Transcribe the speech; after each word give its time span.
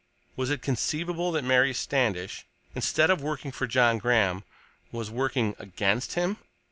Was 0.35 0.49
it 0.49 0.63
conceivable 0.63 1.31
that 1.31 1.43
Mary 1.43 1.75
Standish, 1.75 2.47
instead 2.73 3.11
of 3.11 3.21
working 3.21 3.51
for 3.51 3.67
John 3.67 3.99
Graham, 3.99 4.43
was 4.91 5.11
working 5.11 5.55
against 5.59 6.13
him? 6.15 6.37